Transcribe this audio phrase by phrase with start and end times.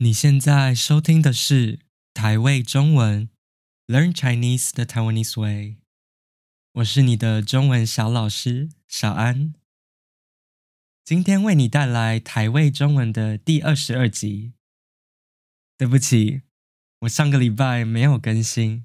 [0.00, 1.80] 你现在收听的是
[2.14, 3.28] 台味中文
[3.88, 5.78] Learn Chinese the Taiwanese Way，
[6.74, 9.54] 我是你的中文小老师小安。
[11.04, 14.52] 今天为你带来台味中文的第二十二集。
[15.76, 16.42] 对不起，
[17.00, 18.84] 我上个礼拜没有更新，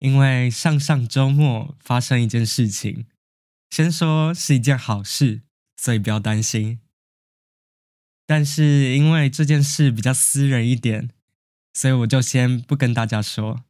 [0.00, 3.06] 因为上上周末发生一件事情。
[3.70, 5.40] 先说是一件好事，
[5.78, 6.80] 所以不要担心。
[8.28, 11.08] 但是因为这件事比较私人一点，
[11.72, 13.64] 所以我就先不跟大家说。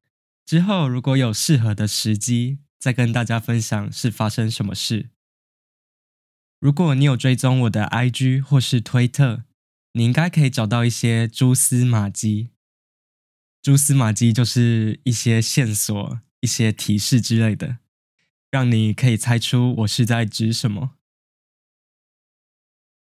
[0.45, 5.10] 之后如果有适合的时机，再跟大家分享是发生什么事。
[6.59, 9.45] 如果你有追踪我的 IG 或是推特，
[9.92, 12.50] 你应该可以找到一些蛛丝马迹。
[13.62, 17.78] 蛛丝马迹就是一些线索、一些提示之类的，
[18.50, 20.97] 让你可以猜出我是在指什么。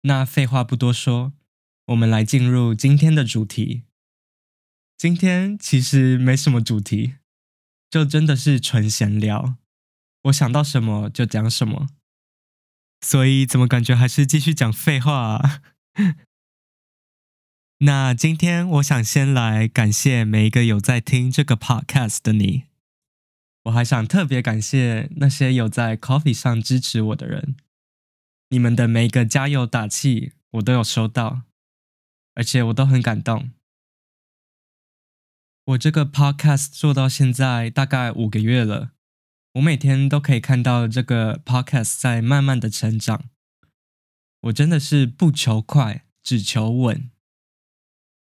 [0.02, 1.34] 那废话不多说。
[1.88, 3.84] 我们来进入今天的主题。
[4.98, 7.16] 今天其实没什么主题，
[7.90, 9.56] 就真的是纯闲聊。
[10.24, 11.88] 我想到什么就讲什么，
[13.02, 15.62] 所以怎么感觉还是继续讲废话啊？
[17.80, 22.64] 那今天我想先来感谢每一个有在听这个 podcast 的你。
[23.66, 27.56] 我还想特别感谢那些有在 Coffee 上支持我的人，
[28.50, 31.44] 你们的每一个加油打气，我都有收到。
[32.38, 33.50] 而且我都很感动。
[35.66, 38.92] 我这个 podcast 做到现在大概五个月了，
[39.54, 43.32] 我每天都可以看到这个 podcast 在慢慢的成长。
[44.42, 47.10] 我真的是不求快，只求稳。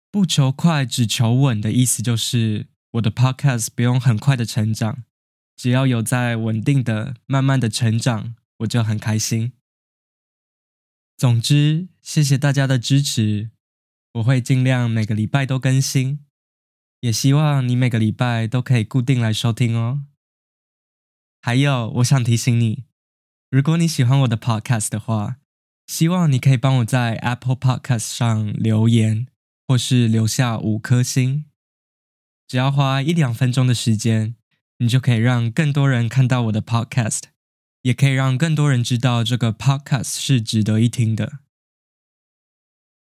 [0.10, 5.04] 不求快，只求稳的意思就是，我的 podcast 不用很快的成长，
[5.56, 9.54] 只要有在稳定的、慢慢的成长，我就很开心。
[11.16, 13.52] 总之，谢谢大家的支持。
[14.14, 16.26] 我会尽量每个礼拜都更新，
[17.00, 20.06] 也希望你每个礼拜都可以固定来收听哦。
[21.42, 22.84] 还有，我想提醒你，
[23.50, 25.38] 如果你喜欢我的 Podcast 的话，
[25.88, 29.28] 希望你可以帮我在 Apple Podcast 上留言，
[29.68, 31.46] 或是留下五颗星。
[32.48, 34.36] 只要花一两分钟的时间，
[34.80, 37.22] 你就可以让更多人看到我的 Podcast，
[37.84, 41.40] 也可以让更多人知道这个 Podcast 是值得一听的。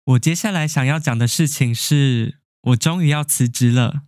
[0.05, 4.03] 我接下来想要讲的事情是，我终于要辞职了。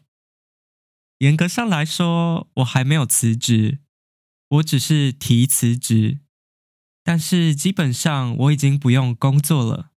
[1.19, 3.79] 严格上来说，我还没有辞职，
[4.49, 6.19] 我只是提辞职。
[7.01, 9.91] 但是基本上我已经不用工作了，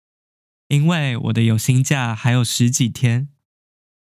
[0.68, 3.30] 因为我的有薪假还有十几天。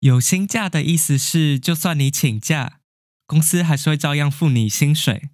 [0.00, 2.80] 有薪假的意思是，就算你请假，
[3.26, 5.30] 公司还是会照样付你薪水。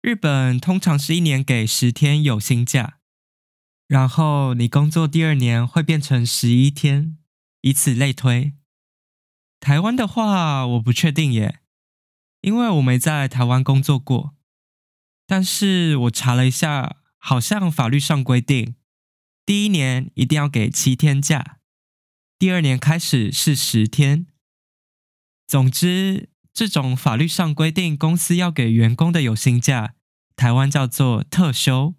[0.00, 2.99] 日本通常是一年给十天有薪假。
[3.90, 7.18] 然后你工作第二年会变成十一天，
[7.62, 8.52] 以此类推。
[9.58, 11.58] 台湾的话，我不确定耶，
[12.40, 14.36] 因为我没在台湾工作过。
[15.26, 18.76] 但是我查了一下，好像法律上规定，
[19.44, 21.58] 第一年一定要给七天假，
[22.38, 24.28] 第二年开始是十天。
[25.48, 29.94] 总之，这种法律上规定公司要给员工的有薪假，
[30.36, 31.96] 台湾叫做特休。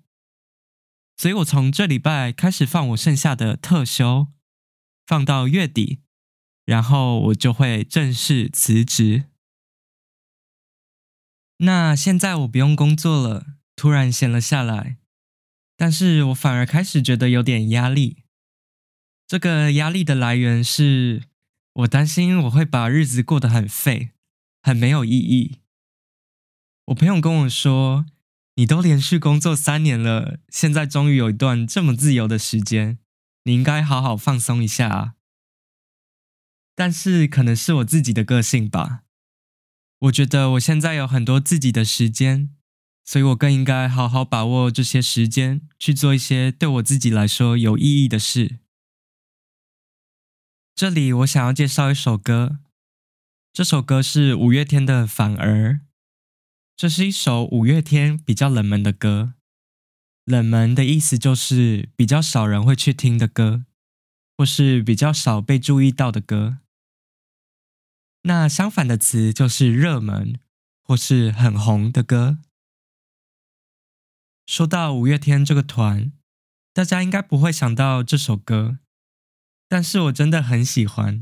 [1.21, 4.29] 所以我从这礼拜开始放我剩下的特休，
[5.05, 5.99] 放到月底，
[6.65, 9.25] 然后我就会正式辞职。
[11.57, 13.45] 那现在我不用工作了，
[13.75, 14.97] 突然闲了下来，
[15.77, 18.23] 但是我反而开始觉得有点压力。
[19.27, 21.25] 这个压力的来源是
[21.73, 24.09] 我担心我会把日子过得很废，
[24.63, 25.59] 很没有意义。
[26.85, 28.07] 我朋友跟我说，
[28.61, 32.99] 你都连续工作三年了，现在终于有一段这么自由的时间，
[33.45, 35.15] 你应该好好放松一下啊。
[36.75, 39.01] 但是可能是我自己的个性吧，
[40.01, 42.55] 我觉得我现在有很多自己的时间，
[43.03, 48.59] 所以我更应该好好把握这些时间，去做一些对我自己来说有意义的事。
[50.75, 52.59] 这里我想要介绍一首歌，
[53.51, 55.73] 这首歌是五月天的《反而》。
[56.75, 59.35] 这是一首五月天比较冷门的歌，
[60.25, 63.65] 冷门的意思就是比较少人会去听的歌，
[64.35, 66.57] 或是比较少被注意到的歌。
[68.23, 70.39] 那相反的词就是热门
[70.83, 72.39] 或是很红的歌。
[74.47, 76.11] 说到五月天这个团，
[76.73, 78.79] 大家应该不会想到这首歌，
[79.69, 81.21] 但是我真的很喜欢。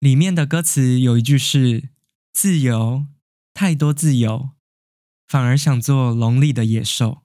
[0.00, 1.90] 里面的歌词有一句是
[2.34, 3.06] “自由”。
[3.54, 4.50] 太多自由，
[5.28, 7.22] 反而想做笼里的野兽。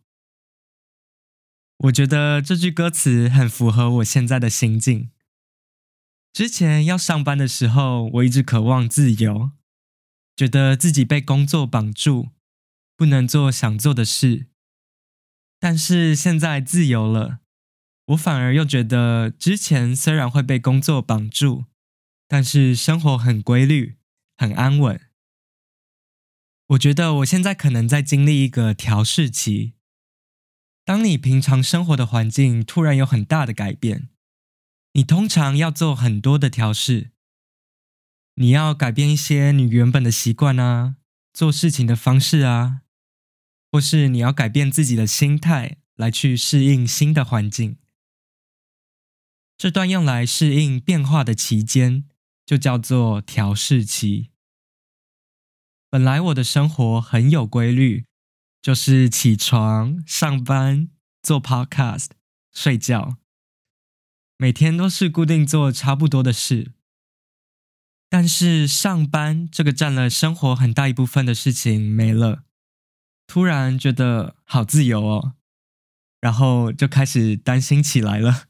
[1.77, 5.09] 我觉得这句歌词很符合我现在的心境，
[6.31, 9.51] 之前要上班的时候，我一直渴望自由，
[10.35, 12.29] 觉得自己被工作绑住，
[12.95, 14.47] 不能做想做的事。
[15.59, 17.39] 但是现在自由了，
[18.07, 21.65] 我反而又觉得之前虽然会被工作绑住，
[22.27, 23.97] 但是生活很规律，
[24.37, 25.08] 很安稳。
[26.69, 29.73] 我觉得我现在可能在经历一个调试期。
[30.85, 34.09] 当你平常生活的环境突然有很大的改变，
[34.93, 37.11] 你通常要做很多的调试。
[38.35, 40.97] 你要改变一些你原本的习惯啊，
[41.33, 42.81] 做事情的方式啊。
[43.71, 47.77] 或是你要改变自己的心态来去适应新的环境，
[49.55, 52.05] 这段用来适应变化的期间
[52.45, 54.31] 就叫做调试期。
[55.91, 58.05] 本来我的生活很有规律，
[58.61, 60.89] 就是起床、上班、
[61.23, 62.09] 做 podcast、
[62.53, 63.17] 睡觉，
[64.37, 66.73] 每天都是固定做差不多的事。
[68.07, 72.43] 但是上班这个占了生活很大一部分的事情没了。
[73.25, 75.33] 突然觉得好自由哦，
[76.19, 78.47] 然后就开始担心起来了。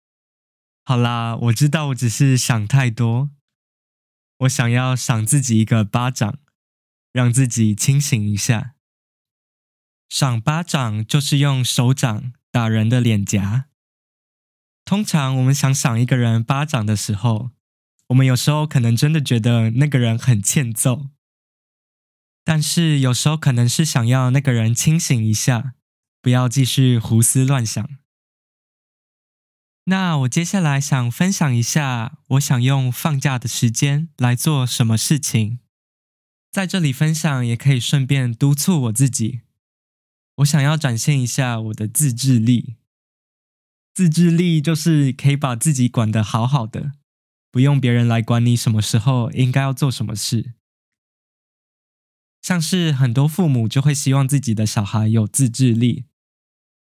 [0.84, 3.30] 好啦，我知道我只是想太多，
[4.40, 6.38] 我想要赏自己一个巴掌，
[7.12, 8.74] 让自己清醒一下。
[10.08, 13.66] 赏巴掌就是用手掌打人的脸颊。
[14.84, 17.50] 通常我们想赏一个人巴掌的时候，
[18.08, 21.10] 我们有时候可能真的觉得那个人很欠揍。
[22.42, 25.74] 但是有时候可能是想要那个人清醒一下，
[26.20, 27.88] 不要继续胡思乱想。
[29.84, 35.60] 那我接下来想分享一下，我想用放假的时间来做什么事情。
[36.50, 39.42] 在这里分享也可以顺便督促我自己。
[40.36, 42.76] 我想要展现一下我的自制力。
[43.94, 46.92] 自制力就是可以把自己管得好好的，
[47.50, 50.54] 不用别人来管你什么时候应该要做什么事。
[52.40, 56.06] 像是很多父母就会希望自己的小孩有自制力，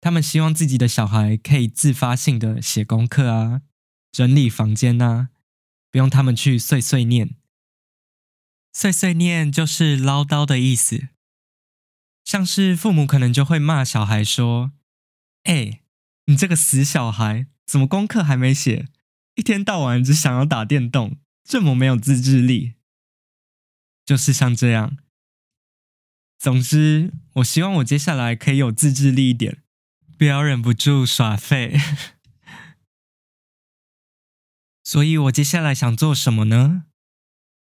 [0.00, 3.62] 他们希望自己的小孩可以自发性的写功课啊，
[4.12, 5.30] 整理房间啊，
[5.90, 7.39] 不用他们去碎碎念。
[8.72, 11.08] 碎碎念就是唠叨的意思，
[12.24, 14.72] 像是父母可能就会骂小孩说
[15.44, 15.82] ：“哎，
[16.26, 18.88] 你这个死小孩，怎么功课还没写？
[19.34, 22.74] 一天到晚只想要打电动，这么没有自制力。”
[24.06, 24.96] 就是像这样。
[26.38, 29.62] 总之，我希望我接下来可以有自制力一点，
[30.16, 31.78] 不要忍不住耍废。
[34.82, 36.86] 所以我接下来想做什么呢？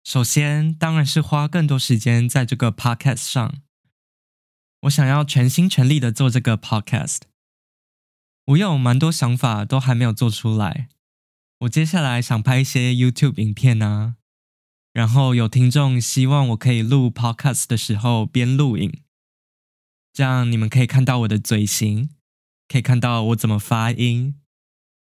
[0.03, 3.61] 首先，当然是花更多时间在这个 podcast 上。
[4.83, 7.19] 我想要全心全力的做这个 podcast。
[8.45, 10.89] 我有蛮多想法，都还没有做出来。
[11.59, 14.15] 我接下来想拍一些 YouTube 影片啊。
[14.91, 19.03] 然后有听众希望我可以录 podcast 的时候边录影，
[20.11, 22.09] 这样你们可以看到我的嘴型，
[22.67, 24.39] 可以看到我怎么发音。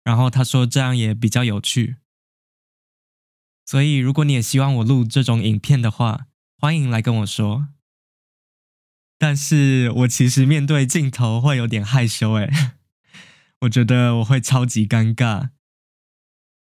[0.04, 1.96] 然后他说这样也比较有趣。
[3.68, 6.26] 所以如果你也希望我录这种影片的话，
[6.56, 7.68] 欢迎来跟我说。
[9.18, 12.50] 但是我其实面对镜头会有点害羞诶，
[13.60, 15.50] 我觉得我会超级尴尬。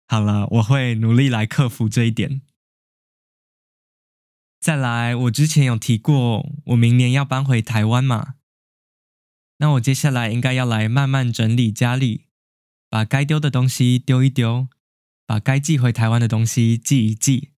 [0.08, 2.42] 好了，我会努力来克服这一点。
[4.60, 8.34] 再来，我之前有提过，我明年要搬回台湾嘛。
[9.56, 12.26] 那我接下来应该要来慢慢整理家里，
[12.90, 14.68] 把该丢的东西丢一丢，
[15.30, 17.50] 把该寄回台湾的东西寄一寄，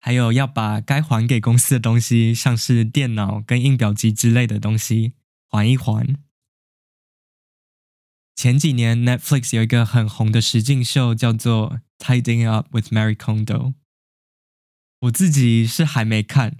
[0.00, 5.12] 还有要把该还给公司的东西，像是电脑跟印表机之类的东西
[5.46, 6.18] 还一还。
[8.34, 13.44] 前几年 Netflix 有一个很红的实境秀，叫做《Tidying Up with Marie Kondo》。
[15.02, 16.56] 我自己是还没看，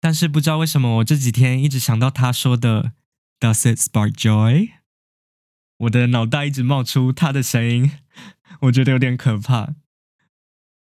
[0.00, 2.92] 但是不知道为什么我这几天一直想到他说的
[3.40, 4.74] “Does it spark joy？”
[5.78, 7.90] 我的脑袋一直冒出他的声音，
[8.62, 9.74] 我觉得有点可怕。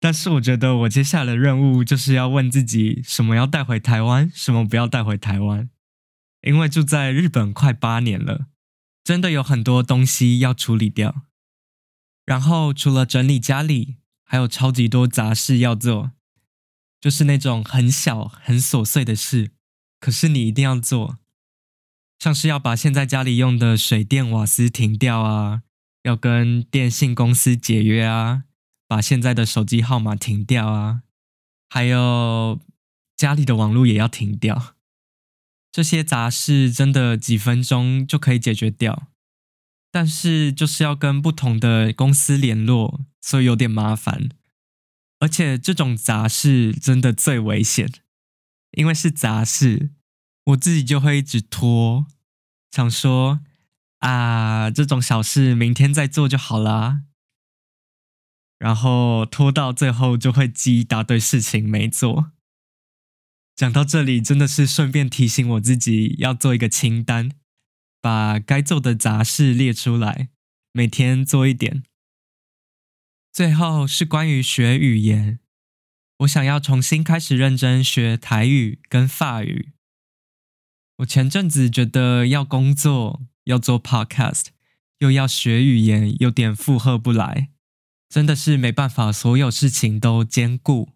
[0.00, 5.70] 但是我觉得我接下来的任务就是要问自己：什么要带回台湾，什么不要带回台湾？
[6.42, 8.48] 因为住在日本快八年了，
[9.02, 11.22] 真的有很多东西要处理掉。
[12.26, 16.12] 然后除了整理家里，还有超级多杂事要做。
[17.00, 19.50] 就是那种很小很琐碎的事，
[20.00, 21.18] 可是你一定要做，
[22.18, 25.64] 像是要把现在家里用的水电瓦斯停掉啊，
[26.04, 28.44] 要跟电信公司解约啊，
[28.86, 31.02] 把现在的手机号码停掉啊，
[31.68, 32.60] 还有
[33.16, 34.76] 家里的网络也要停掉。
[35.72, 39.08] 这些杂事真的几分钟就可以解决掉，
[39.90, 44.28] 但是就是要跟不同的公司联络，所以有点麻烦。
[45.20, 47.90] 而且这种杂事真的最危险，
[48.72, 49.90] 因为是杂事，
[50.44, 52.06] 我自己就会一直拖，
[52.70, 53.40] 想说
[54.04, 57.04] 啊，这种小事明天再做就好啦。
[58.58, 62.32] 然后拖到最后就会积一大堆事情没做。
[63.56, 67.30] 讲到这里，真的是顺便提醒我自己要做一个清单，
[68.02, 70.28] 把该做的杂事列出来，
[70.72, 71.82] 每天做一点。
[73.32, 75.40] 最后是关于学语言，
[76.18, 79.72] 我想要重新开始认真学台语跟法语。
[80.98, 84.46] 我前阵子觉得要工作，要做 podcast，
[84.98, 87.50] 又要学语言，有点负荷不来，
[88.08, 90.90] 真的是没办法，所有事情都兼顾。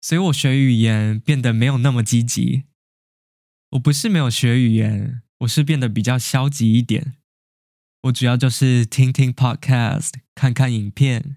[0.00, 2.64] 所以我学语言变得没有那么积极。
[3.70, 7.14] 我不是没有学语言，我是变得比较消极一点。
[8.02, 11.36] 我主要就是听听 podcast，看看影片。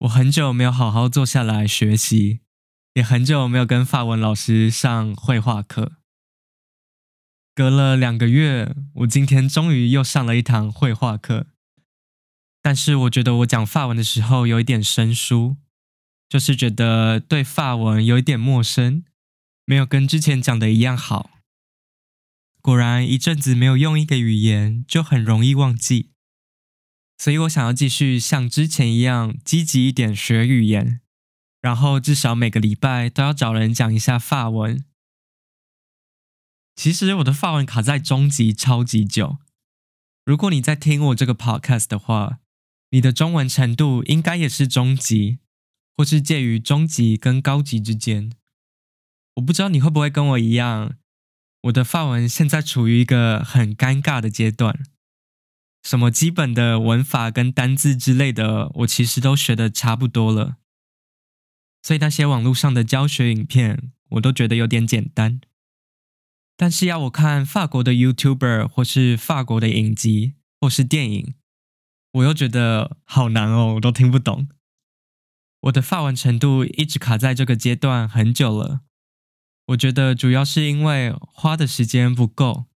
[0.00, 2.40] 我很久没有好好坐下来学习，
[2.94, 5.95] 也很久没有跟法文老师上绘画课。
[7.56, 11.46] 隔了两个月，我今天终于又上了一堂绘画课。
[12.60, 15.56] 但是我觉得我讲法文的时候有一点生疏，
[16.28, 19.04] 就是觉得对法文有一点陌生，
[19.64, 21.30] 没有跟之前讲的一样好。
[22.60, 26.10] 果然，一阵子没有用一个语言，就很容易忘记。
[27.16, 31.00] 所以我想要继续像之前一样积极一点学语言，
[31.62, 34.84] 然后至少每个礼拜都要找人讲一下法文。
[36.76, 39.38] 其实我的法文卡在中级超级久。
[40.24, 42.38] 如果你在听我这个 podcast 的话，
[42.90, 45.38] 你的中文程度应该也是中级，
[45.96, 48.30] 或是介于中级跟高级之间。
[49.36, 50.96] 我不知道你会不会跟我一样。
[51.62, 54.84] 我的法文现在处于一个很尴尬的阶段，
[55.82, 60.56] 什么基本的文法跟单字之类的，我其实都学得差不多了，
[61.82, 65.40] 所以那些网络上的教学影片，我都觉得有点简单。
[66.56, 71.34] 但是要我看法国的 YouTuber 或是法国的影集或是电影，
[72.12, 74.48] 我又觉得好难哦，我都听不懂。
[75.60, 78.80] 我的法文程度一直卡在这个阶段很久了。
[79.66, 82.66] 我觉得主要是因为花的时间不够，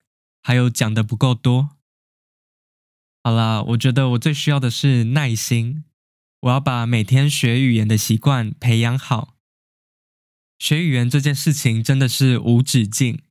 [0.42, 1.70] 还有讲的不够多。
[3.22, 5.84] 好啦，我觉得我最需要的是耐心。
[6.40, 9.36] 我要把每天学语言的习惯培养好。
[10.58, 13.22] 学语言这件事情真的是无止境，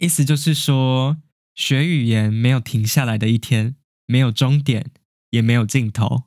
[0.00, 1.18] 意思就是说，
[1.54, 3.76] 学语言没有停下来的一天，
[4.06, 4.92] 没有终点，
[5.28, 6.24] 也没有尽头。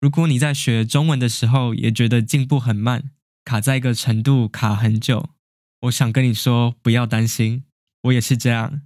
[0.00, 3.10] 如果你在学中文的时候也觉得进步很慢，
[3.44, 5.28] 卡在一个程度，卡很久。
[5.82, 7.64] 我想跟你说，不要担心，
[8.04, 8.80] 我也是这样。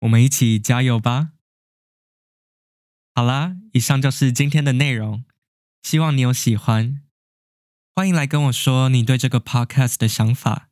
[0.00, 1.32] 我们一起加油吧！
[3.14, 5.26] 好啦，以上就是今天的内容，
[5.82, 7.02] 希望你有喜欢。
[7.94, 10.69] 欢迎来跟我说你对这个 podcast 的想法。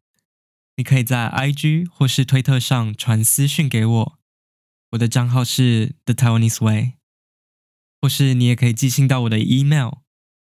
[0.78, 4.18] 你可以在 IG 或是推特上传私讯给我，
[4.92, 6.94] 我的账号是 The Taiwanese Way，
[8.00, 9.98] 或是你也可以寄信到我的 email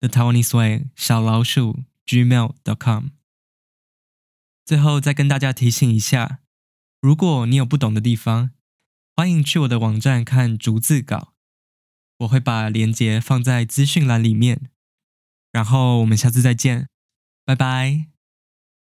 [0.01, 1.85] The Taiwanese Way 小老鼠。
[2.07, 3.09] gmail.com。
[4.65, 6.39] 最后再跟大家提醒一下，
[7.01, 8.53] 如果你有不懂的地方，
[9.17, 11.35] 欢迎去我的网站看逐字稿，
[12.19, 14.71] 我会把链接放在资讯栏里面。
[15.51, 16.89] 然后我们下次再见，
[17.45, 18.16] 拜拜。